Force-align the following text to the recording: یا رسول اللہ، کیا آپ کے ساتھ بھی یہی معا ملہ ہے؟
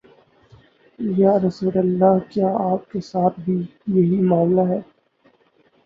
یا 0.99 1.33
رسول 1.37 1.77
اللہ، 1.77 2.17
کیا 2.29 2.47
آپ 2.71 2.91
کے 2.91 2.99
ساتھ 3.01 3.39
بھی 3.39 3.61
یہی 3.95 4.21
معا 4.21 4.43
ملہ 4.43 4.67
ہے؟ 4.69 4.79